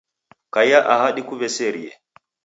[0.53, 1.91] Kaiya aha kudiweserie